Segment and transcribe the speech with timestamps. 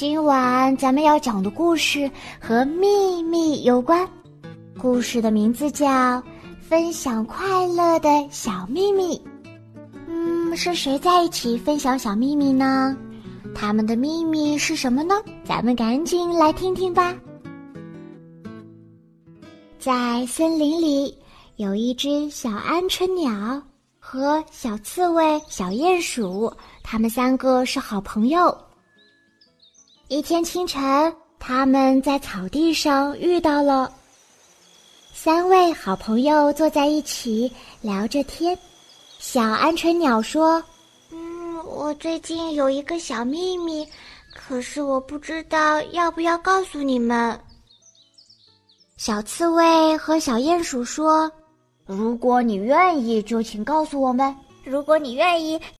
[0.00, 2.10] 今晚咱们要讲的故事
[2.40, 4.08] 和秘密有关，
[4.78, 5.86] 故事的名字叫
[6.58, 9.18] 《分享快乐的小秘密》。
[10.08, 12.96] 嗯，是谁在一起分享小秘密呢？
[13.54, 15.16] 他们的秘密是什么呢？
[15.44, 17.14] 咱们赶紧来听听吧。
[19.78, 21.14] 在森林里，
[21.56, 23.62] 有一只小鹌鹑鸟
[23.98, 26.50] 和小刺猬、小鼹鼠，
[26.82, 28.56] 他们三个是好朋友。
[30.10, 33.88] 一天清晨，他们在草地上遇到了。
[35.14, 38.58] 三位好朋友坐在一起聊着天。
[39.20, 40.60] 小鹌鹑鸟说
[41.14, 43.86] ：“嗯，我最近有一个小秘密，
[44.34, 47.38] 可是我不知道要不要告诉你们。”
[48.98, 51.30] 小刺猬和小鼹鼠说
[51.86, 54.34] ：“如果你愿意，就请告诉我们；
[54.64, 55.60] 如果你愿意，